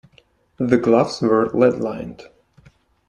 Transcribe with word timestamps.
The 0.57 0.79
gloves 0.79 1.21
were 1.21 1.45
lead-lined. 1.51 2.23